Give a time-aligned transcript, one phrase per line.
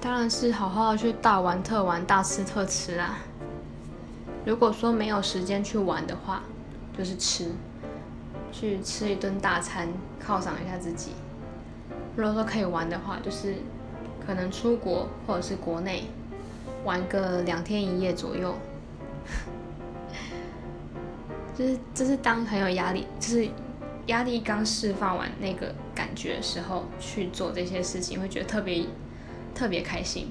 [0.00, 3.18] 当然是好好的去大玩特玩、大吃特吃啦。
[4.44, 6.42] 如果说没有时间去玩的话，
[6.96, 7.50] 就是吃，
[8.52, 9.88] 去吃一顿大餐，
[10.24, 11.10] 犒赏一下自己。
[12.14, 13.56] 如果说可以玩的话，就是
[14.24, 16.04] 可能出国或者是国内
[16.84, 18.54] 玩个两天一夜左右。
[21.58, 23.48] 就是就是当很有压力，就是
[24.06, 28.84] 压力刚释放完那个感觉的时候去做这些事情，会觉得特别
[29.56, 30.26] 特别开心。